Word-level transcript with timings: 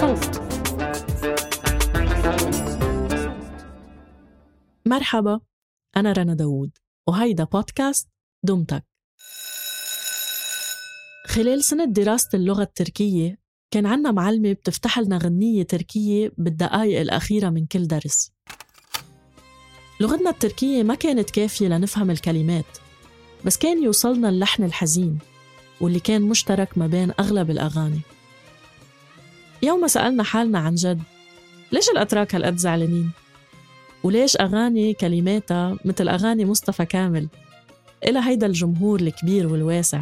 صوت 0.00 0.42
مرحبا 4.86 5.40
أنا 5.96 6.12
رنا 6.12 6.34
داوود 6.34 6.70
وهيدا 7.08 7.44
بودكاست 7.44 8.08
دمتك. 8.42 8.84
خلال 11.26 11.64
سنة 11.64 11.84
دراسة 11.84 12.28
اللغة 12.34 12.62
التركية 12.62 13.38
كان 13.70 13.86
عنا 13.86 14.10
معلمة 14.10 14.52
بتفتح 14.52 14.98
لنا 14.98 15.18
غنية 15.18 15.62
تركية 15.62 16.32
بالدقايق 16.38 17.00
الأخيرة 17.00 17.50
من 17.50 17.66
كل 17.66 17.86
درس. 17.86 18.32
لغتنا 20.00 20.30
التركية 20.30 20.82
ما 20.82 20.94
كانت 20.94 21.30
كافية 21.30 21.68
لنفهم 21.68 22.10
الكلمات 22.10 22.78
بس 23.44 23.56
كان 23.56 23.84
يوصلنا 23.84 24.28
اللحن 24.28 24.64
الحزين 24.64 25.18
واللي 25.80 26.00
كان 26.00 26.22
مشترك 26.22 26.78
ما 26.78 26.86
بين 26.86 27.12
أغلب 27.20 27.50
الأغاني. 27.50 28.00
يوم 29.62 29.86
سألنا 29.86 30.22
حالنا 30.22 30.58
عن 30.58 30.74
جد 30.74 31.02
ليش 31.72 31.88
الأتراك 31.88 32.34
هالقد 32.34 32.56
زعلانين؟ 32.56 33.10
وليش 34.04 34.36
أغاني 34.36 34.94
كلماتها 34.94 35.76
مثل 35.84 36.08
أغاني 36.08 36.44
مصطفى 36.44 36.84
كامل 36.84 37.28
إلى 38.04 38.20
هيدا 38.24 38.46
الجمهور 38.46 39.00
الكبير 39.00 39.46
والواسع؟ 39.46 40.00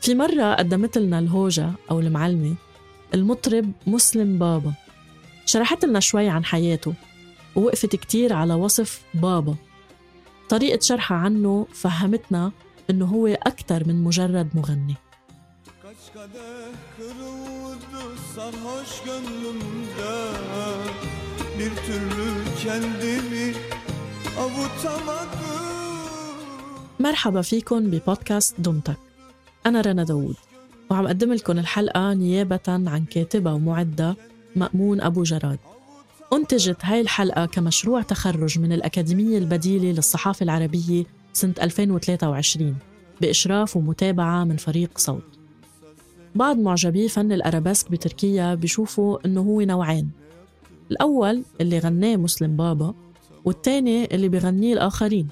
في 0.00 0.14
مرة 0.14 0.54
قدمت 0.54 0.98
لنا 0.98 1.18
الهوجة 1.18 1.72
أو 1.90 2.00
المعلمة 2.00 2.54
المطرب 3.14 3.72
مسلم 3.86 4.38
بابا. 4.38 4.72
شرحت 5.46 5.84
لنا 5.84 6.00
شوي 6.00 6.28
عن 6.28 6.44
حياته 6.44 6.94
ووقفت 7.56 7.96
كتير 7.96 8.32
على 8.32 8.54
وصف 8.54 9.02
بابا. 9.14 9.56
طريقة 10.48 10.80
شرحها 10.80 11.16
عنه 11.16 11.66
فهمتنا 11.72 12.52
إنه 12.90 13.06
هو 13.06 13.26
أكثر 13.26 13.88
من 13.88 14.04
مجرد 14.04 14.48
مغني. 14.54 14.94
مرحبا 27.00 27.42
فيكن 27.42 27.90
ببودكاست 27.90 28.60
دمتك. 28.60 28.96
أنا 29.66 29.80
رنا 29.80 30.04
داوود 30.04 30.36
وعم 30.90 31.06
أقدم 31.06 31.32
لكم 31.32 31.58
الحلقة 31.58 32.14
نيابة 32.14 32.60
عن 32.68 33.04
كاتبة 33.10 33.52
ومعدة 33.52 34.16
مأمون 34.56 35.00
أبو 35.00 35.22
جراد. 35.22 35.58
أنتجت 36.32 36.84
هاي 36.84 37.00
الحلقة 37.00 37.46
كمشروع 37.46 38.02
تخرج 38.02 38.58
من 38.58 38.72
الأكاديمية 38.72 39.38
البديلة 39.38 39.92
للصحافة 39.92 40.44
العربية 40.44 41.04
سنة 41.32 41.54
2023 41.62 42.76
بإشراف 43.20 43.76
ومتابعة 43.76 44.44
من 44.44 44.56
فريق 44.56 44.98
صوت. 44.98 45.22
بعض 46.34 46.58
معجبي 46.58 47.08
فن 47.08 47.32
الأرابيسك 47.32 47.90
بتركيا 47.90 48.54
بيشوفوا 48.54 49.18
إنه 49.26 49.40
هو 49.40 49.60
نوعين. 49.60 50.10
الأول 50.90 51.42
اللي 51.60 51.78
غناه 51.78 52.16
مسلم 52.16 52.56
بابا 52.56 52.94
والتاني 53.44 54.14
اللي 54.14 54.28
بغنيه 54.28 54.74
الآخرين. 54.74 55.28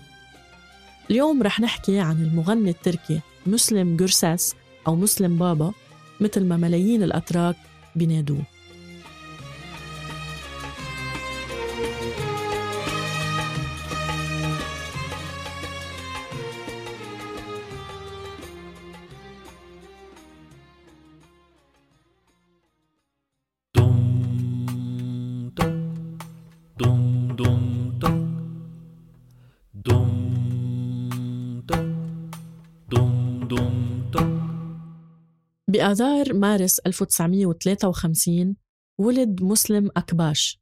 اليوم 1.10 1.42
رح 1.42 1.60
نحكي 1.60 1.98
عن 1.98 2.22
المغني 2.22 2.70
التركي 2.70 3.20
مسلم 3.46 3.96
جرساس 3.96 4.54
أو 4.88 4.96
مسلم 4.96 5.36
بابا 5.38 5.72
مثل 6.20 6.44
ما 6.44 6.56
ملايين 6.56 7.02
الأتراك 7.02 7.56
بينادوه. 7.96 8.55
بآذار 35.86 36.34
مارس 36.34 36.78
1953 36.78 38.56
ولد 39.00 39.42
مسلم 39.42 39.90
أكباش. 39.96 40.60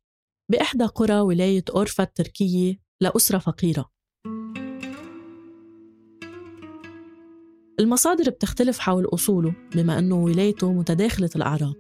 بإحدى 0.50 0.84
قرى 0.84 1.20
ولاية 1.20 1.64
أورفا 1.74 2.02
التركية 2.04 2.80
لأسرة 3.00 3.38
فقيرة. 3.38 3.90
المصادر 7.80 8.30
بتختلف 8.30 8.78
حول 8.78 9.04
أصوله 9.04 9.54
بما 9.74 9.98
أنه 9.98 10.24
ولايته 10.24 10.72
متداخلة 10.72 11.30
الأعراق. 11.36 11.78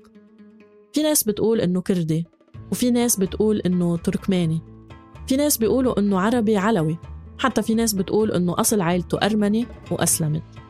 في 0.92 1.02
ناس 1.02 1.24
بتقول 1.24 1.60
أنه 1.60 1.80
كردي 1.80 2.26
وفي 2.72 2.90
ناس 2.90 3.16
بتقول 3.16 3.60
أنه 3.60 3.96
تركماني. 3.96 4.60
في 5.26 5.36
ناس 5.36 5.58
بيقولوا 5.58 5.98
أنه 5.98 6.20
عربي 6.20 6.56
علوي 6.56 6.98
حتى 7.38 7.62
في 7.62 7.74
ناس 7.74 7.92
بتقول 7.92 8.32
أنه 8.32 8.60
أصل 8.60 8.80
عائلته 8.80 9.18
أرمني 9.18 9.66
وأسلمت. 9.90 10.63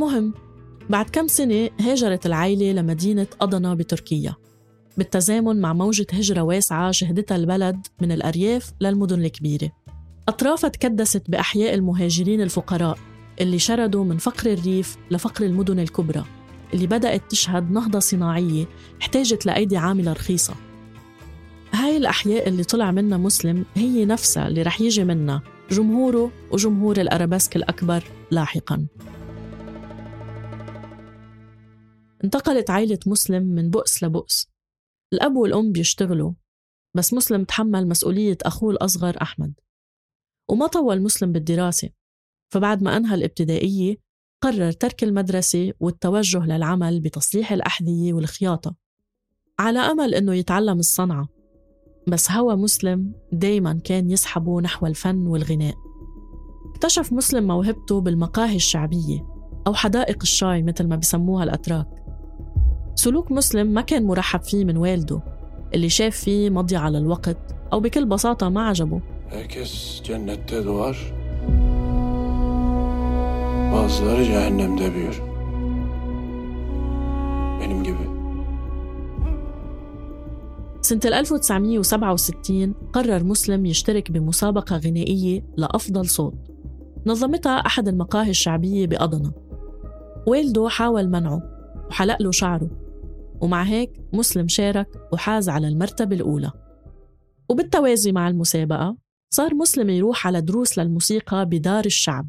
المهم 0.00 0.34
بعد 0.90 1.10
كم 1.10 1.28
سنة 1.28 1.70
هاجرت 1.80 2.26
العائلة 2.26 2.72
لمدينة 2.72 3.26
أضنا 3.40 3.74
بتركيا. 3.74 4.34
بالتزامن 4.96 5.60
مع 5.60 5.72
موجة 5.72 6.06
هجرة 6.12 6.40
واسعة 6.40 6.90
شهدتها 6.90 7.36
البلد 7.36 7.86
من 8.02 8.12
الأرياف 8.12 8.72
للمدن 8.80 9.24
الكبيرة. 9.24 9.70
أطرافها 10.28 10.70
تكدست 10.70 11.30
بأحياء 11.30 11.74
المهاجرين 11.74 12.40
الفقراء 12.40 12.98
اللي 13.40 13.58
شردوا 13.58 14.04
من 14.04 14.18
فقر 14.18 14.52
الريف 14.52 14.96
لفقر 15.10 15.44
المدن 15.44 15.78
الكبرى 15.78 16.24
اللي 16.74 16.86
بدأت 16.86 17.22
تشهد 17.30 17.70
نهضة 17.70 17.98
صناعية 17.98 18.66
احتاجت 19.00 19.46
لأيدي 19.46 19.76
عاملة 19.76 20.12
رخيصة. 20.12 20.54
هاي 21.72 21.96
الأحياء 21.96 22.48
اللي 22.48 22.64
طلع 22.64 22.90
منها 22.90 23.18
مسلم 23.18 23.64
هي 23.74 24.04
نفسها 24.04 24.48
اللي 24.48 24.62
رح 24.62 24.80
يجي 24.80 25.04
منها 25.04 25.42
جمهوره 25.70 26.30
وجمهور 26.50 27.00
الأرابيسك 27.00 27.56
الأكبر 27.56 28.04
لاحقاً. 28.30 28.86
انتقلت 32.24 32.70
عائلة 32.70 32.98
مسلم 33.06 33.42
من 33.42 33.70
بؤس 33.70 34.02
لبؤس. 34.02 34.50
الأب 35.12 35.36
والأم 35.36 35.72
بيشتغلوا 35.72 36.32
بس 36.94 37.14
مسلم 37.14 37.44
تحمل 37.44 37.88
مسؤولية 37.88 38.38
أخوه 38.42 38.70
الأصغر 38.70 39.16
أحمد. 39.22 39.54
وما 40.48 40.66
طول 40.66 41.02
مسلم 41.02 41.32
بالدراسة 41.32 41.90
فبعد 42.52 42.82
ما 42.82 42.96
أنهى 42.96 43.14
الابتدائية 43.14 43.96
قرر 44.42 44.72
ترك 44.72 45.04
المدرسة 45.04 45.72
والتوجه 45.80 46.46
للعمل 46.46 47.00
بتصليح 47.00 47.52
الأحذية 47.52 48.12
والخياطة 48.12 48.74
على 49.58 49.78
أمل 49.78 50.14
أنه 50.14 50.34
يتعلم 50.34 50.78
الصنعة. 50.78 51.28
بس 52.08 52.30
هوى 52.30 52.56
مسلم 52.56 53.14
دايما 53.32 53.80
كان 53.84 54.10
يسحبه 54.10 54.60
نحو 54.60 54.86
الفن 54.86 55.26
والغناء. 55.26 55.74
اكتشف 56.70 57.12
مسلم 57.12 57.46
موهبته 57.46 58.00
بالمقاهي 58.00 58.56
الشعبية 58.56 59.26
أو 59.66 59.74
حدائق 59.74 60.18
الشاي 60.22 60.62
مثل 60.62 60.88
ما 60.88 60.96
بسموها 60.96 61.44
الأتراك. 61.44 61.86
سلوك 63.00 63.32
مسلم 63.32 63.66
ما 63.66 63.80
كان 63.80 64.06
مرحب 64.06 64.42
فيه 64.42 64.64
من 64.64 64.76
والده 64.76 65.20
اللي 65.74 65.88
شاف 65.88 66.16
فيه 66.16 66.50
مضيعة 66.50 66.90
للوقت 66.90 67.36
أو 67.72 67.80
بكل 67.80 68.04
بساطة 68.06 68.48
ما 68.48 68.68
عجبه 68.68 69.00
Herkes 69.30 70.02
cennette 70.04 70.64
doğar. 70.64 71.12
Bazıları 73.72 74.24
cehennemde 74.24 74.94
büyür. 74.94 75.22
Benim 77.60 77.84
gibi. 77.84 78.06
سنة 80.82 81.00
1967 81.04 82.74
قرر 82.92 83.24
مسلم 83.24 83.66
يشترك 83.66 84.10
بمسابقة 84.10 84.76
غنائية 84.76 85.42
لأفضل 85.56 86.06
صوت 86.08 86.34
نظمتها 87.06 87.56
أحد 87.66 87.88
المقاهي 87.88 88.30
الشعبية 88.30 88.86
بأضنا 88.86 89.32
والده 90.26 90.68
حاول 90.68 91.08
منعه 91.08 91.42
وحلق 91.90 92.22
له 92.22 92.30
شعره 92.30 92.79
ومع 93.40 93.62
هيك 93.62 94.00
مسلم 94.12 94.48
شارك 94.48 94.88
وحاز 95.12 95.48
على 95.48 95.68
المرتبة 95.68 96.16
الأولى. 96.16 96.52
وبالتوازي 97.48 98.12
مع 98.12 98.28
المسابقة 98.28 98.96
صار 99.30 99.54
مسلم 99.54 99.90
يروح 99.90 100.26
على 100.26 100.40
دروس 100.40 100.78
للموسيقى 100.78 101.46
بدار 101.46 101.84
الشعب 101.84 102.28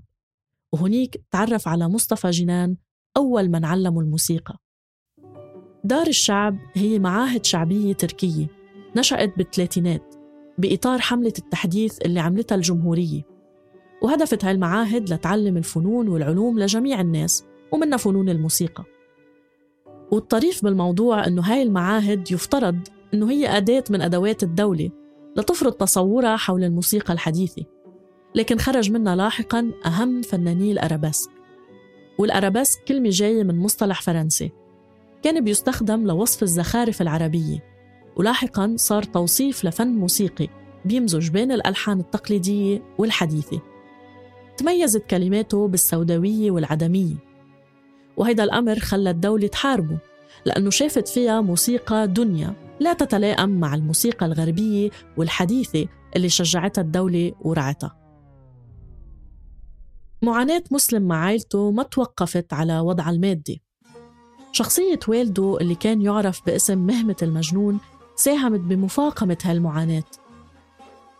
وهنيك 0.71 1.23
تعرف 1.31 1.67
على 1.67 1.89
مصطفى 1.89 2.29
جنان 2.29 2.75
أول 3.17 3.49
من 3.49 3.65
علمه 3.65 4.01
الموسيقى. 4.01 4.57
دار 5.83 6.07
الشعب 6.07 6.57
هي 6.73 6.99
معاهد 6.99 7.45
شعبية 7.45 7.93
تركية 7.93 8.47
نشأت 8.95 9.37
بالثلاثينات 9.37 10.15
بإطار 10.57 10.99
حملة 10.99 11.33
التحديث 11.37 12.01
اللي 12.05 12.19
عملتها 12.19 12.55
الجمهورية 12.55 13.21
وهدفت 14.01 14.45
هاي 14.45 14.51
المعاهد 14.51 15.13
لتعلم 15.13 15.57
الفنون 15.57 16.07
والعلوم 16.07 16.59
لجميع 16.59 17.01
الناس 17.01 17.45
ومنها 17.71 17.97
فنون 17.97 18.29
الموسيقى. 18.29 18.83
والطريف 20.11 20.63
بالموضوع 20.63 21.27
أنه 21.27 21.41
هاي 21.41 21.63
المعاهد 21.63 22.31
يفترض 22.31 22.79
أنه 23.13 23.31
هي 23.31 23.57
أداة 23.57 23.83
من 23.89 24.01
أدوات 24.01 24.43
الدولة 24.43 24.89
لتفرض 25.37 25.71
تصورها 25.71 26.37
حول 26.37 26.63
الموسيقى 26.63 27.13
الحديثة 27.13 27.63
لكن 28.35 28.57
خرج 28.57 28.91
منها 28.91 29.15
لاحقا 29.15 29.71
أهم 29.85 30.21
فناني 30.21 30.71
الأرابيسك. 30.71 31.31
والأرابيسك 32.19 32.83
كلمة 32.83 33.09
جاية 33.09 33.43
من 33.43 33.59
مصطلح 33.59 34.01
فرنسي 34.01 34.51
كان 35.23 35.43
بيستخدم 35.43 36.07
لوصف 36.07 36.43
الزخارف 36.43 37.01
العربية 37.01 37.63
ولاحقا 38.15 38.73
صار 38.77 39.03
توصيف 39.03 39.65
لفن 39.65 39.87
موسيقي 39.87 40.47
بيمزج 40.85 41.29
بين 41.29 41.51
الألحان 41.51 41.99
التقليدية 41.99 42.83
والحديثة. 42.97 43.61
تميزت 44.57 45.05
كلماته 45.05 45.67
بالسوداوية 45.67 46.51
والعدمية. 46.51 47.30
وهيدا 48.17 48.43
الأمر 48.43 48.79
خلى 48.79 49.09
الدولة 49.09 49.47
تحاربه 49.47 49.97
لأنه 50.45 50.69
شافت 50.69 51.07
فيها 51.07 51.41
موسيقى 51.41 52.07
دنيا 52.07 52.53
لا 52.79 52.93
تتلائم 52.93 53.49
مع 53.49 53.75
الموسيقى 53.75 54.25
الغربية 54.25 54.89
والحديثة 55.17 55.87
اللي 56.15 56.29
شجعتها 56.29 56.81
الدولة 56.81 57.31
ورعتها. 57.41 57.97
معاناة 60.21 60.63
مسلم 60.71 61.07
مع 61.07 61.25
عائلته 61.25 61.71
ما 61.71 61.83
توقفت 61.83 62.53
على 62.53 62.79
وضع 62.79 63.09
المادي 63.09 63.61
شخصية 64.51 64.99
والده 65.07 65.57
اللي 65.61 65.75
كان 65.75 66.01
يعرف 66.01 66.45
باسم 66.45 66.77
مهمة 66.77 67.15
المجنون 67.21 67.79
ساهمت 68.15 68.59
بمفاقمة 68.59 69.37
هالمعاناة. 69.43 70.03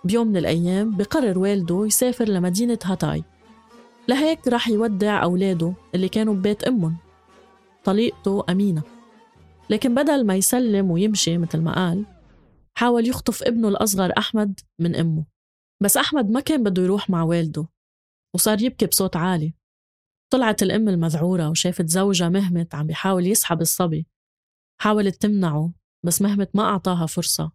بيوم 0.04 0.28
من 0.28 0.38
الأيام 0.38 0.98
بقرر 0.98 1.40
والده 1.40 1.86
يسافر 1.86 2.26
لمدينة 2.26 2.80
هاتاي. 2.84 3.24
لهيك 4.08 4.48
راح 4.48 4.70
يودع 4.70 5.24
أولاده 5.24 5.74
اللي 5.96 6.10
كانوا 6.10 6.34
ببيت 6.34 6.64
أمهم 6.64 6.98
طليقته 7.84 8.44
أمينة. 8.50 8.84
لكن 9.70 9.96
بدل 9.96 10.26
ما 10.26 10.36
يسلم 10.36 10.92
ويمشي 10.92 11.38
مثل 11.38 11.62
ما 11.62 11.76
قال 11.76 12.06
حاول 12.78 13.08
يخطف 13.08 13.44
ابنه 13.44 13.68
الأصغر 13.68 14.14
أحمد 14.18 14.60
من 14.80 14.96
أمه. 14.96 15.26
بس 15.84 15.98
أحمد 15.98 16.30
ما 16.30 16.40
كان 16.40 16.64
بده 16.64 16.84
يروح 16.84 17.10
مع 17.10 17.24
والده 17.24 17.68
وصار 18.36 18.62
يبكي 18.62 18.86
بصوت 18.86 19.16
عالي. 19.16 19.54
طلعت 20.32 20.64
الأم 20.64 20.90
المذعورة 20.90 21.50
وشافت 21.50 21.88
زوجها 21.88 22.30
مهمت 22.30 22.76
عم 22.76 22.88
بيحاول 22.88 23.28
يسحب 23.28 23.62
الصبي. 23.62 24.08
حاولت 24.82 25.22
تمنعه 25.22 25.74
بس 26.06 26.22
مهمت 26.22 26.56
ما 26.56 26.64
أعطاها 26.64 27.06
فرصة 27.06 27.52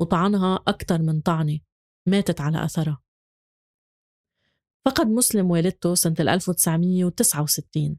وطعنها 0.00 0.54
أكثر 0.68 1.02
من 1.02 1.20
طعنة 1.20 1.58
ماتت 2.08 2.40
على 2.40 2.64
أثرها. 2.64 3.02
فقد 4.86 5.06
مسلم 5.06 5.50
والدته 5.50 5.94
سنة 5.94 6.16
1969 6.20 7.98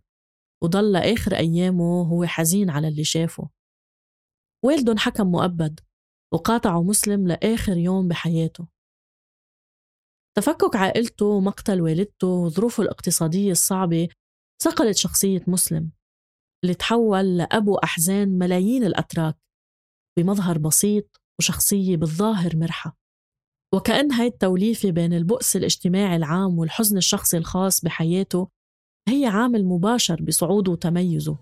وضل 0.63 0.91
لآخر 0.91 1.35
أيامه 1.35 2.01
هو 2.03 2.25
حزين 2.25 2.69
على 2.69 2.87
اللي 2.87 3.03
شافه. 3.03 3.49
والده 4.65 4.91
انحكم 4.91 5.27
مؤبد 5.27 5.79
وقاطعه 6.33 6.83
مسلم 6.83 7.27
لآخر 7.27 7.77
يوم 7.77 8.07
بحياته. 8.07 8.67
تفكك 10.37 10.75
عائلته 10.75 11.25
ومقتل 11.25 11.81
والدته 11.81 12.27
وظروفه 12.27 12.83
الاقتصادية 12.83 13.51
الصعبة 13.51 14.07
صقلت 14.63 14.97
شخصية 14.97 15.43
مسلم 15.47 15.91
اللي 16.63 16.75
تحول 16.75 17.37
لأبو 17.37 17.75
أحزان 17.75 18.37
ملايين 18.37 18.83
الأتراك 18.83 19.37
بمظهر 20.17 20.57
بسيط 20.57 21.21
وشخصية 21.39 21.97
بالظاهر 21.97 22.55
مرحة. 22.55 22.98
وكأن 23.74 24.12
هاي 24.12 24.27
التوليفة 24.27 24.92
بين 24.92 25.13
البؤس 25.13 25.56
الاجتماعي 25.56 26.16
العام 26.16 26.60
والحزن 26.60 26.98
الشخصي 26.98 27.38
الخاص 27.38 27.81
بحياته 27.81 28.48
هي 29.07 29.25
عامل 29.25 29.66
مباشر 29.66 30.21
بصعوده 30.21 30.71
وتميزه 30.71 31.38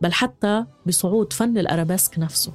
بل 0.00 0.12
حتى 0.12 0.66
بصعود 0.86 1.32
فن 1.32 1.58
الأرابيسك 1.58 2.18
نفسه. 2.18 2.52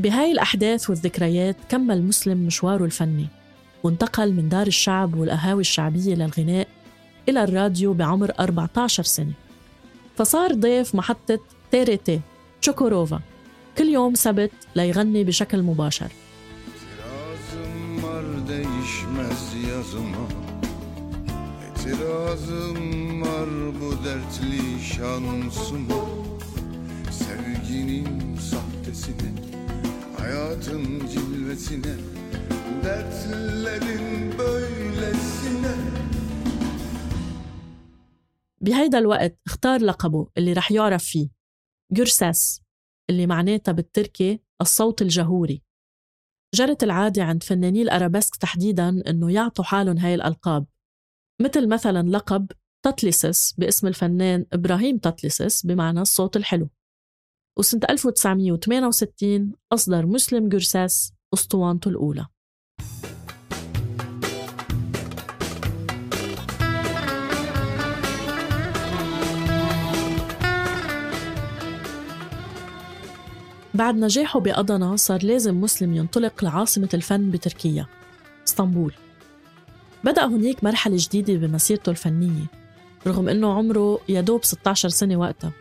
بهاي 0.00 0.32
الأحداث 0.32 0.90
والذكريات 0.90 1.56
كمل 1.68 2.02
مسلم 2.02 2.38
مشواره 2.46 2.84
الفني 2.84 3.26
وانتقل 3.82 4.32
من 4.32 4.48
دار 4.48 4.66
الشعب 4.66 5.14
والقهاوي 5.14 5.60
الشعبية 5.60 6.14
للغناء 6.14 6.68
إلى 7.28 7.44
الراديو 7.44 7.92
بعمر 7.92 8.32
14 8.40 9.02
سنة. 9.02 9.32
فصار 10.16 10.54
ضيف 10.54 10.94
محطة 10.94 11.38
تيري 11.70 11.96
تي 11.96 12.20
تشوكوروفا 12.62 13.20
كل 13.78 13.88
يوم 13.88 14.14
سبت 14.14 14.52
ليغني 14.76 15.24
بشكل 15.24 15.62
مباشر. 15.62 16.12
Sevginin 27.20 28.38
sahtesine 28.50 29.49
Hayatın 30.20 31.06
cilvesine 31.06 31.94
Dertlerin 32.84 34.38
böylesine. 34.38 35.74
بهيدا 38.60 38.98
الوقت 38.98 39.38
اختار 39.46 39.80
لقبه 39.82 40.28
اللي 40.38 40.52
رح 40.52 40.72
يعرف 40.72 41.04
فيه. 41.04 41.28
جرساس 41.92 42.62
اللي 43.10 43.26
معناتها 43.26 43.72
بالتركي 43.72 44.40
الصوت 44.60 45.02
الجهوري. 45.02 45.62
جرت 46.54 46.82
العادة 46.82 47.24
عند 47.24 47.42
فناني 47.42 47.82
الأرابيسك 47.82 48.36
تحديداً 48.36 49.02
أنه 49.08 49.32
يعطوا 49.32 49.64
حالهم 49.64 49.98
هاي 49.98 50.14
الألقاب. 50.14 50.66
مثل 51.40 51.68
مثلا 51.68 52.08
لقب 52.08 52.52
تطلسس 52.84 53.52
باسم 53.58 53.86
الفنان 53.86 54.46
إبراهيم 54.52 54.98
تطلسس 54.98 55.66
بمعنى 55.66 56.00
الصوت 56.00 56.36
الحلو. 56.36 56.68
وسنة 57.60 57.80
1968 57.90 59.52
أصدر 59.72 60.06
مسلم 60.06 60.48
جرساس 60.48 61.12
أسطوانته 61.34 61.88
الأولى. 61.88 62.26
بعد 73.74 73.96
نجاحه 73.96 74.40
بأضنا 74.40 74.96
صار 74.96 75.22
لازم 75.22 75.60
مسلم 75.60 75.94
ينطلق 75.94 76.44
لعاصمة 76.44 76.88
الفن 76.94 77.30
بتركيا 77.30 77.86
اسطنبول. 78.48 78.94
بدأ 80.04 80.26
هناك 80.26 80.64
مرحلة 80.64 80.96
جديدة 80.98 81.34
بمسيرته 81.34 81.90
الفنية 81.90 82.46
رغم 83.06 83.28
أنه 83.28 83.52
عمره 83.52 84.00
يدوب 84.08 84.44
16 84.44 84.88
سنة 84.88 85.16
وقتها. 85.16 85.52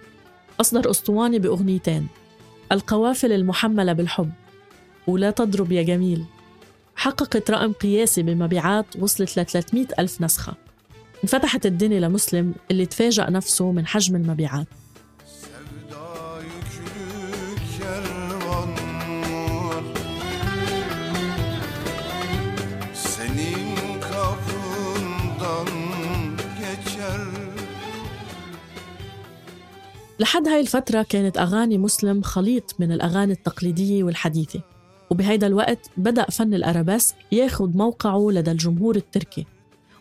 أصدر 0.61 0.91
أسطوانة 0.91 1.37
بأغنيتين. 1.37 2.07
القوافل 2.71 3.31
المحملة 3.31 3.93
بالحب. 3.93 4.31
ولا 5.07 5.31
تضرب 5.31 5.71
يا 5.71 5.83
جميل. 5.83 6.25
حققت 6.95 7.51
رقم 7.51 7.73
قياسي 7.73 8.23
بمبيعات 8.23 8.85
وصلت 8.99 9.39
ل 9.39 9.45
300 9.45 9.87
ألف 9.99 10.21
نسخة. 10.21 10.53
انفتحت 11.23 11.65
الدنيا 11.65 11.99
لمسلم 11.99 12.53
اللي 12.71 12.85
تفاجأ 12.85 13.29
نفسه 13.29 13.71
من 13.71 13.87
حجم 13.87 14.15
المبيعات. 14.15 14.67
لحد 30.19 30.47
هاي 30.47 30.59
الفترة 30.59 31.01
كانت 31.09 31.37
أغاني 31.37 31.77
مسلم 31.77 32.21
خليط 32.21 32.75
من 32.79 32.91
الأغاني 32.91 33.33
التقليدية 33.33 34.03
والحديثة. 34.03 34.61
وبهيدا 35.09 35.47
الوقت 35.47 35.89
بدأ 35.97 36.23
فن 36.23 36.53
الأرابيسك 36.53 37.15
ياخد 37.31 37.75
موقعه 37.75 38.27
لدى 38.31 38.51
الجمهور 38.51 38.95
التركي 38.95 39.45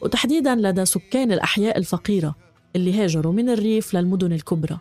وتحديدا 0.00 0.54
لدى 0.54 0.84
سكان 0.84 1.32
الأحياء 1.32 1.78
الفقيرة 1.78 2.34
اللي 2.76 3.02
هاجروا 3.04 3.32
من 3.32 3.48
الريف 3.48 3.94
للمدن 3.94 4.32
الكبرى. 4.32 4.78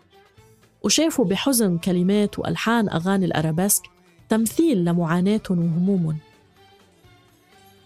وشافوا 0.82 1.24
بحزن 1.24 1.78
كلمات 1.78 2.38
وألحان 2.38 2.88
أغاني 2.88 3.24
الأرابيسك 3.24 3.82
تمثيل 4.28 4.84
لمعاناتهم 4.84 5.58
وهمومهم 5.58 6.16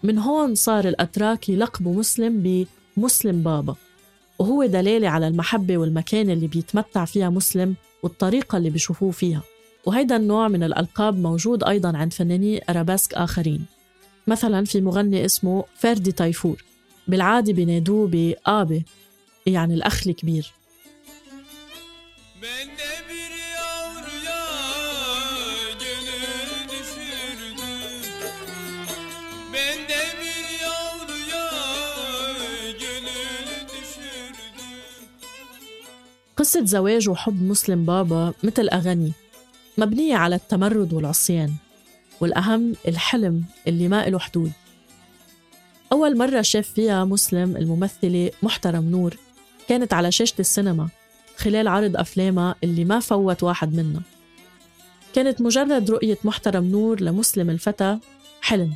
من 0.03 0.19
هون 0.19 0.55
صار 0.55 0.87
الأتراك 0.87 1.49
يلقبوا 1.49 1.95
مسلم 1.95 2.65
بمسلم 2.97 3.43
بابا. 3.43 3.75
وهو 4.39 4.65
دلالة 4.65 5.09
على 5.09 5.27
المحبة 5.27 5.77
والمكانة 5.77 6.33
اللي 6.33 6.47
بيتمتع 6.47 7.05
فيها 7.05 7.29
مسلم 7.29 7.75
والطريقة 8.03 8.57
اللي 8.57 8.69
بيشوفوه 8.69 9.11
فيها. 9.11 9.41
وهيدا 9.85 10.15
النوع 10.15 10.47
من 10.47 10.63
الألقاب 10.63 11.19
موجود 11.19 11.63
أيضا 11.63 11.97
عند 11.97 12.13
فناني 12.13 12.63
أرابيسك 12.69 13.13
آخرين. 13.13 13.65
مثلا 14.27 14.65
في 14.65 14.81
مغني 14.81 15.25
اسمه 15.25 15.63
فردي 15.75 16.11
تايفور. 16.11 16.63
بالعادة 17.07 17.53
بينادوه 17.53 18.07
بآبي 18.07 18.85
يعني 19.45 19.73
الأخ 19.73 20.07
الكبير. 20.07 20.51
قصة 36.43 36.65
زواج 36.65 37.09
وحب 37.09 37.43
مسلم 37.43 37.85
بابا 37.85 38.33
مثل 38.43 38.69
أغاني 38.69 39.11
مبنية 39.77 40.15
على 40.15 40.35
التمرد 40.35 40.93
والعصيان 40.93 41.53
والأهم 42.21 42.75
الحلم 42.87 43.43
اللي 43.67 43.87
ما 43.87 44.09
له 44.09 44.19
حدود. 44.19 44.51
أول 45.91 46.17
مرة 46.17 46.41
شاف 46.41 46.69
فيها 46.69 47.05
مسلم 47.05 47.57
الممثلة 47.57 48.31
محترم 48.43 48.89
نور 48.89 49.17
كانت 49.67 49.93
على 49.93 50.11
شاشة 50.11 50.35
السينما 50.39 50.89
خلال 51.37 51.67
عرض 51.67 51.97
أفلامها 51.97 52.55
اللي 52.63 52.85
ما 52.85 52.99
فوت 52.99 53.43
واحد 53.43 53.73
منها 53.75 54.01
كانت 55.13 55.41
مجرد 55.41 55.91
رؤية 55.91 56.17
محترم 56.23 56.63
نور 56.63 57.01
لمسلم 57.01 57.49
الفتى 57.49 57.99
حلم. 58.41 58.73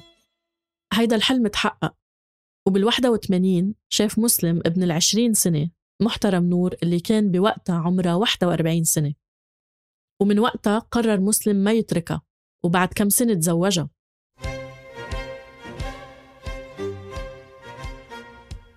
هيدا 0.93 1.15
الحلم 1.15 1.47
تحقق 1.47 1.93
وبالوحدة 2.67 3.11
وثمانين 3.11 3.75
شاف 3.89 4.19
مسلم 4.19 4.61
ابن 4.65 4.83
العشرين 4.83 5.33
سنة 5.33 5.76
محترم 6.01 6.43
نور 6.43 6.75
اللي 6.83 6.99
كان 6.99 7.31
بوقتها 7.31 7.75
عمرها 7.75 8.15
41 8.15 8.83
سنة. 8.83 9.13
ومن 10.21 10.39
وقتها 10.39 10.79
قرر 10.79 11.19
مسلم 11.19 11.55
ما 11.55 11.71
يتركها 11.71 12.21
وبعد 12.63 12.87
كم 12.87 13.09
سنة 13.09 13.33
تزوجها. 13.33 13.89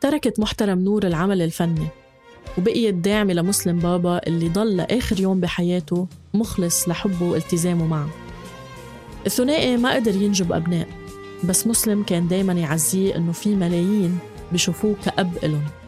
تركت 0.01 0.41
محترم 0.41 0.79
نور 0.79 1.07
العمل 1.07 1.43
الفني 1.43 1.89
وبقيت 2.59 2.95
داعمة 2.95 3.33
لمسلم 3.33 3.79
بابا 3.79 4.27
اللي 4.27 4.49
ضل 4.49 4.77
لآخر 4.77 5.21
يوم 5.21 5.41
بحياته 5.41 6.07
مخلص 6.35 6.89
لحبه 6.89 7.31
والتزامه 7.31 7.87
معه. 7.87 8.11
الثنائي 9.27 9.77
ما 9.77 9.95
قدر 9.95 10.15
ينجب 10.15 10.53
أبناء 10.53 10.89
بس 11.45 11.67
مسلم 11.67 12.03
كان 12.03 12.29
دايما 12.29 12.53
يعزيه 12.53 13.17
إنه 13.17 13.33
في 13.33 13.55
ملايين 13.57 14.19
بشوفوه 14.53 14.97
كأب 15.05 15.37
إلهم. 15.45 15.80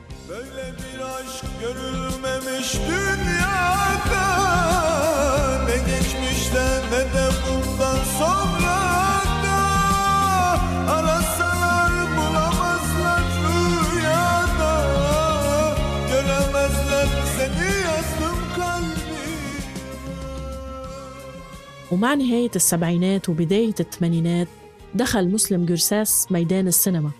ومع 21.92 22.14
نهاية 22.14 22.50
السبعينات 22.56 23.28
وبداية 23.28 23.74
الثمانينات 23.80 24.48
دخل 24.94 25.28
مسلم 25.28 25.64
جرساس 25.64 26.26
ميدان 26.32 26.68
السينما 26.68 27.10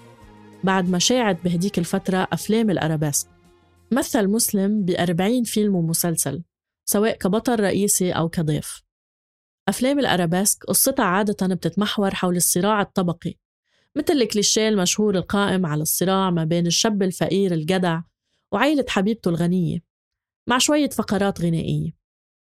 بعد 0.64 0.90
ما 0.90 0.98
شاعت 0.98 1.38
بهديك 1.44 1.78
الفترة 1.78 2.28
أفلام 2.32 2.70
الأرابيسك 2.70 3.26
مثل 3.92 4.28
مسلم 4.28 4.84
بأربعين 4.84 5.44
فيلم 5.44 5.74
ومسلسل 5.74 6.42
سواء 6.84 7.16
كبطل 7.16 7.60
رئيسي 7.60 8.12
أو 8.12 8.28
كضيف. 8.28 8.82
أفلام 9.68 9.98
الأرابيسك 9.98 10.64
قصتها 10.64 11.04
عادة 11.04 11.54
بتتمحور 11.54 12.14
حول 12.14 12.36
الصراع 12.36 12.80
الطبقي 12.80 13.34
مثل 13.96 14.12
الكليشيه 14.12 14.68
المشهور 14.68 15.16
القائم 15.16 15.66
على 15.66 15.82
الصراع 15.82 16.30
ما 16.30 16.44
بين 16.44 16.66
الشاب 16.66 17.02
الفقير 17.02 17.52
الجدع 17.52 18.00
وعيلة 18.52 18.84
حبيبته 18.88 19.28
الغنية 19.28 19.78
مع 20.48 20.58
شوية 20.58 20.88
فقرات 20.88 21.40
غنائية. 21.40 21.90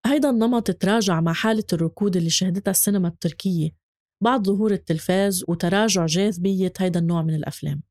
هيدا 0.05 0.29
النمط 0.29 0.71
تراجع 0.71 1.21
مع 1.21 1.33
حالة 1.33 1.63
الركود 1.73 2.15
اللي 2.17 2.29
شهدتها 2.29 2.71
السينما 2.71 3.07
التركية 3.07 3.69
بعد 4.21 4.45
ظهور 4.45 4.71
التلفاز 4.71 5.45
وتراجع 5.47 6.05
جاذبية 6.05 6.73
هيدا 6.79 6.99
النوع 6.99 7.21
من 7.21 7.35
الأفلام. 7.35 7.81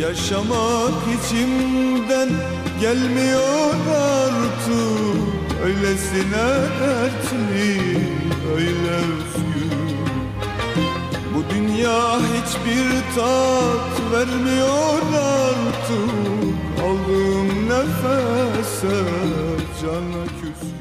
Yaşamak 0.00 1.02
içimden 1.16 2.28
gelmiyor 2.80 3.74
artık 3.90 5.20
Öylesine 5.64 6.48
dertli, 6.80 7.96
öyle 8.56 8.96
üzgün 9.16 9.96
Bu 11.34 11.54
dünya 11.54 12.18
hiçbir 12.18 13.14
tat 13.16 14.12
vermiyor 14.12 15.02
artık 15.14 16.10
Aldığım 16.84 17.48
nefese 17.68 19.04
cana 19.82 20.24
küskün 20.40 20.80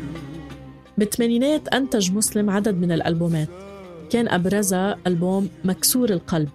بالثمانينات 0.99 1.63
أنتج 1.77 2.05
مسلم 2.17 2.47
عدد 2.55 2.75
من 2.83 2.91
الألبومات 2.97 3.49
كان 4.11 4.25
أبرزها 4.37 4.97
ألبوم 5.07 5.43
مكسور 5.69 6.09
القلب 6.09 6.49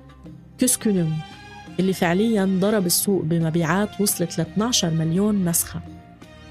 كسكونوم 0.59 1.34
اللي 1.81 1.93
فعليا 1.93 2.59
ضرب 2.61 2.87
السوق 2.87 3.23
بمبيعات 3.23 4.01
وصلت 4.01 4.39
ل 4.39 4.41
12 4.41 4.91
مليون 4.91 5.45
نسخة 5.49 5.81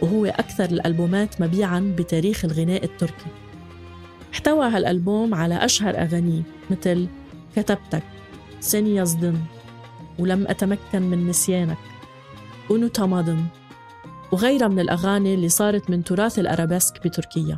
وهو 0.01 0.25
أكثر 0.25 0.65
الألبومات 0.65 1.41
مبيعا 1.41 1.95
بتاريخ 1.97 2.45
الغناء 2.45 2.83
التركي. 2.83 3.25
احتوى 4.33 4.65
هالألبوم 4.65 5.33
على 5.33 5.65
أشهر 5.65 5.97
أغانيه 5.97 6.41
مثل 6.71 7.07
كتبتك 7.55 8.03
سني 8.59 8.95
يصدم 8.95 9.39
ولم 10.19 10.47
أتمكن 10.47 11.01
من 11.01 11.27
نسيانك 11.27 11.77
ونتماضم 12.69 13.45
وغيرها 14.31 14.67
من 14.67 14.79
الأغاني 14.79 15.33
اللي 15.33 15.49
صارت 15.49 15.89
من 15.89 16.03
تراث 16.03 16.39
الأرابيسك 16.39 17.07
بتركيا. 17.07 17.57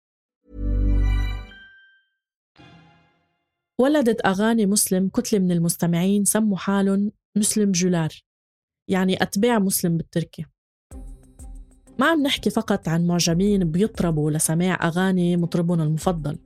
ولدت 3.81 4.25
أغاني 4.25 4.65
مسلم 4.65 5.09
كتلة 5.09 5.39
من 5.39 5.51
المستمعين 5.51 6.25
سموا 6.25 6.57
حالهم 6.57 7.11
مسلم 7.37 7.71
جولار 7.71 8.23
يعني 8.87 9.23
أتباع 9.23 9.59
مسلم 9.59 9.97
بالتركي. 9.97 10.45
ما 11.99 12.05
عم 12.05 12.23
نحكي 12.23 12.49
فقط 12.49 12.87
عن 12.87 13.07
معجبين 13.07 13.71
بيطربوا 13.71 14.31
لسماع 14.31 14.87
أغاني 14.87 15.37
مطربهم 15.37 15.81
المفضل 15.81 16.37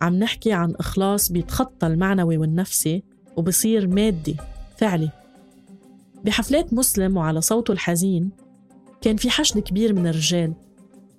عم 0.00 0.14
نحكي 0.14 0.52
عن 0.52 0.74
إخلاص 0.74 1.32
بيتخطى 1.32 1.86
المعنوي 1.86 2.36
والنفسي 2.38 3.02
وبصير 3.36 3.88
مادي 3.88 4.36
فعلي. 4.76 5.10
بحفلات 6.24 6.74
مسلم 6.74 7.16
وعلى 7.16 7.40
صوته 7.40 7.72
الحزين 7.72 8.30
كان 9.00 9.16
في 9.16 9.30
حشد 9.30 9.58
كبير 9.58 9.92
من 9.94 10.06
الرجال 10.06 10.54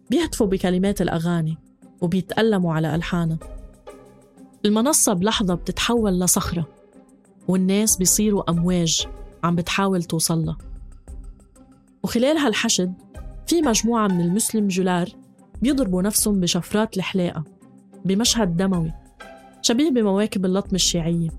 بيهتفوا 0.10 0.48
بكلمات 0.48 1.02
الأغاني 1.02 1.58
وبيتألموا 2.02 2.74
على 2.74 2.96
ألحانها 2.96 3.61
المنصة 4.66 5.14
بلحظة 5.14 5.54
بتتحول 5.54 6.20
لصخرة 6.20 6.68
والناس 7.48 7.98
بيصيروا 7.98 8.52
أمواج 8.52 9.08
عم 9.44 9.56
بتحاول 9.56 10.04
توصلها 10.04 10.58
وخلال 12.04 12.38
هالحشد 12.38 12.94
في 13.48 13.62
مجموعة 13.62 14.08
من 14.08 14.22
المسلم 14.22 14.68
جولار 14.68 15.10
بيضربوا 15.62 16.02
نفسهم 16.02 16.40
بشفرات 16.40 16.98
الحلاقة 16.98 17.44
بمشهد 18.06 18.58
دموي 18.58 18.94
شبيه 19.62 19.90
بمواكب 19.90 20.46
اللطمة 20.46 20.76
الشيعية. 20.76 21.30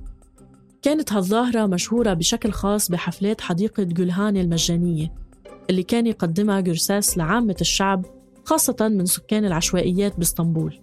كانت 0.83 1.13
هالظاهرة 1.13 1.67
مشهورة 1.67 2.15
بشكل 2.15 2.53
خاص 2.53 2.91
بحفلات 2.91 3.41
حديقة 3.41 3.83
جولهان 3.83 4.37
المجانية 4.37 5.13
اللي 5.71 5.83
كان 5.83 6.07
يقدمها 6.07 6.61
جرساس 6.61 7.19
لعامة 7.19 7.57
الشعب 7.61 8.07
خاصة 8.45 8.77
من 8.81 9.07
سكان 9.07 9.45
العشوائيات 9.45 10.19
بإسطنبول. 10.19 10.81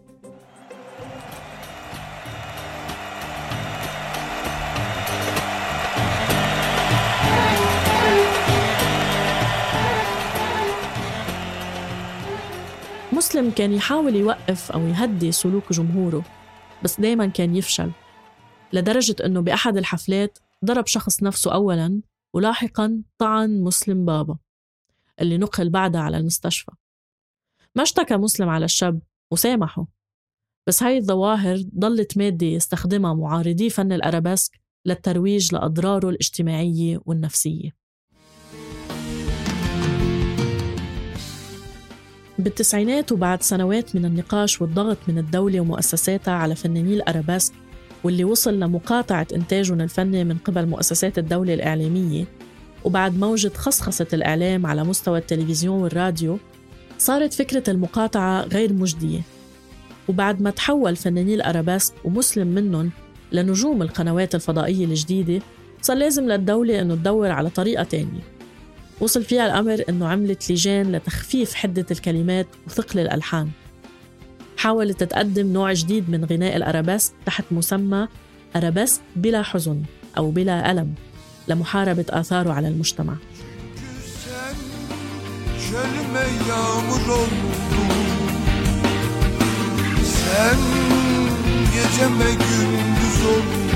مسلم 13.13 13.51
كان 13.51 13.73
يحاول 13.73 14.15
يوقف 14.15 14.71
أو 14.71 14.87
يهدي 14.87 15.31
سلوك 15.31 15.73
جمهوره 15.73 16.23
بس 16.83 16.99
دايما 16.99 17.27
كان 17.27 17.55
يفشل 17.55 17.91
لدرجة 18.73 19.15
أنه 19.25 19.41
بأحد 19.41 19.77
الحفلات 19.77 20.39
ضرب 20.65 20.87
شخص 20.87 21.23
نفسه 21.23 21.53
أولا 21.53 22.01
ولاحقا 22.33 23.01
طعن 23.17 23.61
مسلم 23.61 24.05
بابا 24.05 24.37
اللي 25.21 25.37
نقل 25.37 25.69
بعدها 25.69 26.01
على 26.01 26.17
المستشفى. 26.17 26.71
ما 27.75 27.83
اشتكى 27.83 28.17
مسلم 28.17 28.49
على 28.49 28.65
الشاب 28.65 29.01
وسامحه 29.31 29.87
بس 30.67 30.83
هاي 30.83 30.97
الظواهر 30.97 31.57
ضلت 31.79 32.17
مادة 32.17 32.47
يستخدمها 32.47 33.13
معارضي 33.13 33.69
فن 33.69 33.91
الأرابيسك 33.91 34.59
للترويج 34.85 35.53
لأضراره 35.53 36.09
الاجتماعية 36.09 36.99
والنفسية. 37.05 37.75
بالتسعينات 42.39 43.11
وبعد 43.11 43.43
سنوات 43.43 43.95
من 43.95 44.05
النقاش 44.05 44.61
والضغط 44.61 44.97
من 45.07 45.17
الدولة 45.17 45.59
ومؤسساتها 45.59 46.33
على 46.33 46.55
فناني 46.55 46.93
الأرابيسك 46.93 47.53
واللي 48.03 48.23
وصل 48.23 48.59
لمقاطعة 48.59 49.27
إنتاجهم 49.35 49.81
الفني 49.81 50.23
من 50.23 50.37
قبل 50.37 50.65
مؤسسات 50.65 51.17
الدولة 51.17 51.53
الإعلامية 51.53 52.25
وبعد 52.83 53.17
موجة 53.17 53.51
خصخصة 53.55 54.07
الإعلام 54.13 54.65
على 54.65 54.83
مستوى 54.83 55.19
التلفزيون 55.19 55.81
والراديو 55.81 56.39
صارت 56.97 57.33
فكرة 57.33 57.69
المقاطعة 57.69 58.41
غير 58.41 58.73
مجدية. 58.73 59.21
وبعد 60.07 60.41
ما 60.41 60.49
تحول 60.49 60.95
فناني 60.95 61.35
الأرابيسك 61.35 61.93
ومسلم 62.05 62.47
منهم 62.47 62.91
لنجوم 63.31 63.81
القنوات 63.81 64.35
الفضائية 64.35 64.85
الجديدة 64.85 65.41
صار 65.81 65.97
لازم 65.97 66.27
للدولة 66.27 66.81
أنه 66.81 66.95
تدور 66.95 67.31
على 67.31 67.49
طريقة 67.49 67.83
تانية. 67.83 68.38
وصل 69.01 69.23
فيها 69.23 69.45
الأمر 69.45 69.83
أنه 69.89 70.07
عملت 70.07 70.51
لجان 70.51 70.91
لتخفيف 70.91 71.53
حدة 71.53 71.85
الكلمات 71.91 72.47
وثقل 72.67 72.99
الألحان. 72.99 73.49
حاولت 74.57 75.03
تقدم 75.03 75.53
نوع 75.53 75.73
جديد 75.73 76.09
من 76.09 76.25
غناء 76.25 76.55
الأرابيسك 76.55 77.13
تحت 77.25 77.43
مسمى 77.51 78.07
أرابيسك 78.55 79.01
بلا 79.15 79.41
حزن 79.43 79.81
أو 80.17 80.31
بلا 80.31 80.71
ألم 80.71 80.93
لمحاربة 81.47 82.05
آثاره 82.09 82.51
على 82.53 82.67
المجتمع. 82.67 83.13
Sen 91.99 92.11
gündüz 92.19 93.25
oldun. 93.25 93.69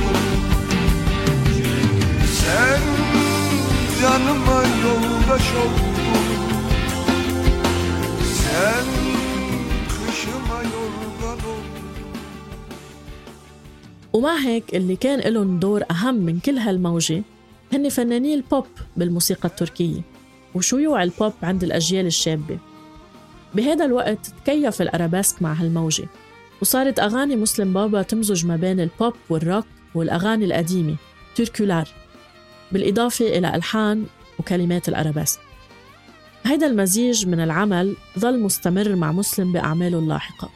Sen 2.41 3.22
canıma 4.03 4.63
yoldaş 4.83 5.47
oldun 5.61 6.33
Sen 8.35 8.85
kışıma 9.91 10.59
yorgan 10.73 11.39
oldun 11.53 11.83
ومع 14.13 14.35
هيك 14.47 14.65
اللي 14.77 14.95
كان 14.95 15.19
لهم 15.33 15.59
دور 15.59 15.81
أهم 15.91 16.15
من 16.27 16.39
كل 16.45 16.57
هالموجة؟ 16.57 17.23
هن 17.73 17.89
فناني 17.89 18.33
البوب 18.33 18.65
بالموسيقى 18.97 19.49
التركية. 19.49 20.01
وشيوع 20.55 21.03
البوب 21.03 21.33
عند 21.43 21.63
الأجيال 21.63 22.05
الشابة؟ 22.05 22.57
بهذا 23.55 23.85
الوقت 23.85 24.33
تكيف 24.45 24.81
الأرابيسك 24.81 25.41
مع 25.41 25.53
هالموجة. 25.53 26.07
وصارت 26.61 26.99
أغاني 26.99 27.35
مسلم 27.35 27.73
بابا 27.73 28.01
تمزج 28.01 28.45
ما 28.45 28.55
بين 28.55 28.79
البوب 28.79 29.13
والروك 29.29 29.65
والأغاني 29.95 30.45
القديمة. 30.45 30.95
تركولار 31.35 32.02
بالإضافة 32.73 33.37
إلى 33.37 33.55
ألحان 33.55 34.05
وكلمات 34.39 34.89
الأرابيسك 34.89 35.39
هيدا 36.45 36.67
المزيج 36.67 37.27
من 37.27 37.39
العمل 37.39 37.95
ظل 38.19 38.39
مستمر 38.39 38.95
مع 38.95 39.11
مسلم 39.11 39.53
بأعماله 39.53 39.99
اللاحقة. 39.99 40.49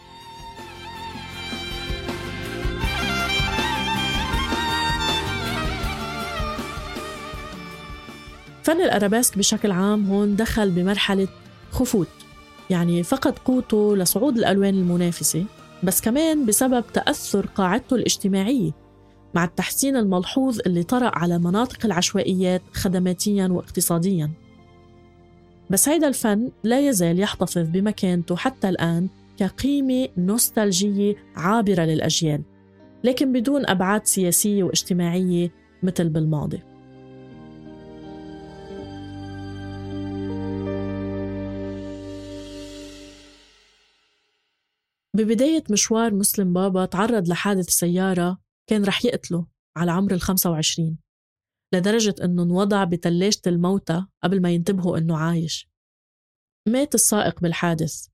فن 8.63 8.81
الأرابيسك 8.81 9.37
بشكل 9.37 9.71
عام 9.71 10.05
هون 10.05 10.35
دخل 10.35 10.71
بمرحلة 10.71 11.27
خفوت 11.71 12.07
يعني 12.69 13.03
فقد 13.03 13.39
قوته 13.39 13.97
لصعود 13.97 14.37
الألوان 14.37 14.73
المنافسة 14.73 15.45
بس 15.83 16.01
كمان 16.01 16.45
بسبب 16.45 16.83
تأثر 16.93 17.45
قاعدته 17.45 17.95
الاجتماعية 17.95 18.86
مع 19.35 19.43
التحسين 19.43 19.95
الملحوظ 19.95 20.59
اللي 20.65 20.83
طرأ 20.83 21.11
على 21.17 21.39
مناطق 21.39 21.85
العشوائيات 21.85 22.61
خدماتيا 22.73 23.47
واقتصاديا. 23.47 24.31
بس 25.69 25.89
هيدا 25.89 26.07
الفن 26.07 26.51
لا 26.63 26.87
يزال 26.87 27.19
يحتفظ 27.19 27.69
بمكانته 27.69 28.35
حتى 28.35 28.69
الآن 28.69 29.09
كقيمة 29.37 30.07
نوستالجية 30.17 31.15
عابرة 31.35 31.83
للأجيال 31.83 32.41
لكن 33.03 33.33
بدون 33.33 33.69
أبعاد 33.69 34.05
سياسية 34.05 34.63
واجتماعية 34.63 35.51
مثل 35.83 36.09
بالماضي. 36.09 36.59
ببداية 45.13 45.63
مشوار 45.69 46.13
مسلم 46.13 46.53
بابا 46.53 46.85
تعرض 46.85 47.29
لحادث 47.29 47.69
سيارة 47.69 48.46
كان 48.69 48.85
رح 48.85 49.05
يقتله 49.05 49.47
على 49.77 49.91
عمر 49.91 50.13
ال 50.13 50.21
25 50.21 50.97
لدرجة 51.73 52.15
أنه 52.23 52.43
انوضع 52.43 52.83
بتلاجة 52.83 53.41
الموتى 53.47 54.05
قبل 54.23 54.41
ما 54.41 54.51
ينتبهوا 54.51 54.97
أنه 54.97 55.17
عايش. 55.17 55.69
مات 56.67 56.95
السائق 56.95 57.41
بالحادث 57.41 58.07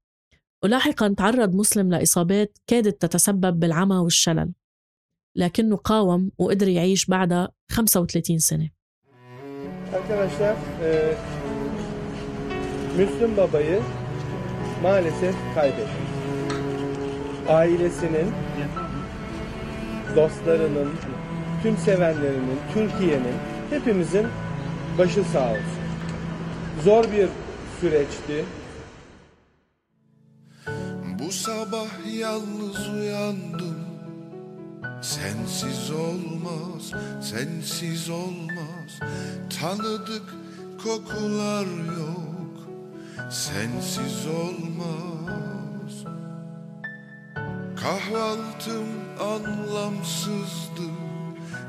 ولاحقا 0.63 1.13
تعرض 1.17 1.55
مسلم 1.55 1.91
لإصابات 1.91 2.57
كادت 2.67 3.01
تتسبب 3.01 3.59
بالعمى 3.59 3.95
والشلل 3.95 4.53
لكنه 5.37 5.75
قاوم 5.75 6.31
وقدر 6.37 6.67
يعيش 6.67 7.05
بعدها 7.05 7.51
35 7.71 8.39
سنة. 8.39 8.69
Müslüm 12.97 13.37
Baba'yı 13.37 13.81
maalesef 14.83 15.35
kaybettik. 15.55 16.03
Ailesinin, 17.47 18.31
dostlarının, 20.15 20.89
tüm 21.63 21.77
sevenlerinin, 21.77 22.59
Türkiye'nin, 22.73 23.35
hepimizin 23.69 24.27
başı 24.97 25.23
sağ 25.23 25.49
olsun. 25.49 25.83
Zor 26.83 27.03
bir 27.03 27.29
süreçti. 27.81 28.45
Bu 31.19 31.31
sabah 31.31 32.17
yalnız 32.19 32.89
uyandım 32.89 33.83
Sensiz 35.01 35.91
olmaz, 35.91 36.91
sensiz 37.21 38.09
olmaz 38.09 38.99
Tanıdık 39.61 40.33
kokular 40.83 41.65
yok 41.97 42.67
Sensiz 43.31 44.27
olmaz 44.27 45.22
Kahvaltım 47.83 48.87
anlamsızdı 49.19 50.89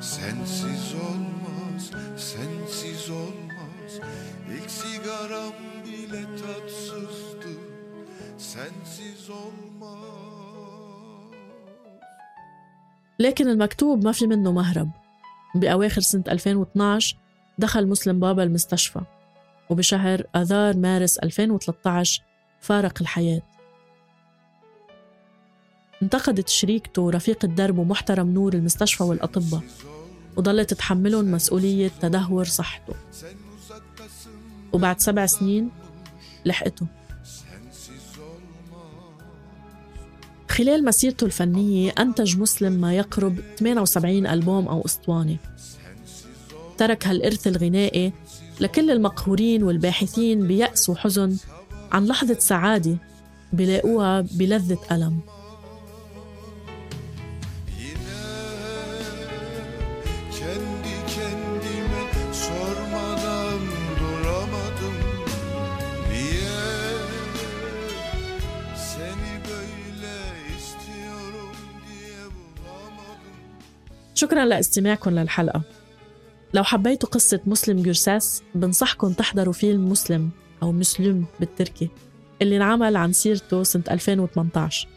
Sensiz 0.01 0.95
olmaz, 0.95 1.91
sensiz 2.17 3.11
olmaz 3.11 4.01
İlk 4.51 4.71
sigaram 4.71 5.53
bile 5.85 6.23
tatsızdı 6.23 7.55
Sensiz 8.39 9.31
olmaz 9.31 10.05
لكن 13.21 13.49
المكتوب 13.49 14.05
ما 14.05 14.13
في 14.13 14.27
منه 14.27 14.53
مهرب 14.53 14.91
بأواخر 15.55 16.01
سنة 16.01 16.25
2012 16.29 17.17
دخل 17.59 17.87
مسلم 17.87 18.21
بابا 18.21 18.43
المستشفى 18.43 19.01
وبشهر 19.71 20.23
أذار 20.37 20.77
مارس 20.77 21.19
2013 21.19 22.23
فارق 22.61 22.99
الحياة 23.01 23.54
انتقدت 26.03 26.49
شريكته 26.49 27.03
ورفيق 27.03 27.45
الدرب 27.45 27.79
ومحترم 27.79 28.31
نور 28.35 28.55
المستشفى 28.55 29.03
والأطباء 29.03 29.63
وضلت 30.37 30.75
تحملهم 30.75 31.33
مسؤولية 31.33 31.91
تدهور 32.01 32.45
صحته. 32.45 32.95
وبعد 34.73 35.01
سبع 35.01 35.27
سنين 35.27 35.71
لحقته. 36.45 36.87
خلال 40.49 40.85
مسيرته 40.85 41.25
الفنية 41.25 41.95
أنتج 41.99 42.39
مسلم 42.39 42.73
ما 42.73 42.95
يقرب 42.95 43.37
78 43.59 44.27
ألبوم 44.27 44.69
أو 44.69 44.85
أسطوانة. 44.85 45.37
ترك 46.79 47.07
هالإرث 47.07 47.47
الغنائي 47.47 48.13
لكل 48.61 48.91
المقهورين 48.91 49.63
والباحثين 49.63 50.47
بيأس 50.47 50.89
وحزن 50.89 51.37
عن 51.93 52.07
لحظة 52.07 52.39
سعادة 52.39 52.97
بلاقوها 53.53 54.21
بلذة 54.21 54.79
ألم. 54.93 55.21
شكرا 74.15 74.45
لاستماعكم 74.45 75.11
للحلقة. 75.11 75.63
لو 76.55 76.65
حبيتوا 76.65 77.09
قصة 77.09 77.41
مسلم 77.47 77.83
جرساس 77.83 78.43
بنصحكم 78.55 79.13
تحضروا 79.13 79.53
فيلم 79.53 79.89
مسلم 79.89 80.31
أو 80.63 80.73
مسلم 80.73 81.25
بالتركي 81.41 81.89
اللي 82.43 82.57
انعمل 82.57 82.97
عن 82.97 83.13
سيرته 83.13 83.63
سنة 83.63 83.85
2018 83.91 84.89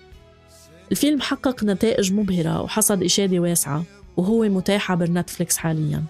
الفيلم 0.91 1.21
حقق 1.21 1.63
نتائج 1.63 2.13
مبهرة 2.13 2.62
وحصد 2.62 3.03
إشادة 3.03 3.39
واسعة 3.39 3.84
وهو 4.17 4.43
متاح 4.43 4.91
عبر 4.91 5.12
نتفليكس 5.12 5.58
حاليا. 5.58 6.03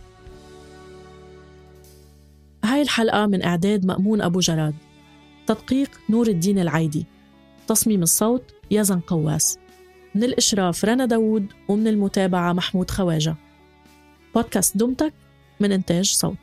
هاي 2.65 2.81
الحلقة 2.81 3.25
من 3.25 3.43
إعداد 3.43 3.85
مأمون 3.85 4.21
أبو 4.21 4.39
جراد. 4.39 4.75
تدقيق 5.47 5.89
نور 6.09 6.27
الدين 6.27 6.59
العيدي. 6.59 7.05
تصميم 7.67 8.03
الصوت 8.03 8.43
يزن 8.71 8.99
قواس. 8.99 9.57
من 10.15 10.23
الإشراف 10.23 10.85
رنا 10.85 11.05
داوود 11.05 11.53
ومن 11.67 11.87
المتابعة 11.87 12.53
محمود 12.53 12.91
خواجة 12.91 13.35
بودكاست 14.35 14.77
دمتك 14.77 15.13
من 15.59 15.71
إنتاج 15.71 16.05
صوت 16.05 16.37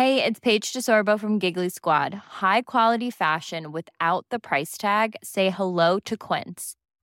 Hey, 0.00 0.22
it's 0.24 0.38
Paige 0.38 0.72
DeSorbo 0.72 1.18
from 1.18 1.40
Giggly 1.40 1.68
Squad. 1.68 2.14
High 2.40 2.62
quality 2.62 3.10
fashion 3.10 3.72
without 3.72 4.24
the 4.30 4.38
price 4.38 4.78
tag. 4.78 5.16
Say 5.22 5.50
hello 5.50 5.98
to 5.98 6.16
Quince. 6.16 6.76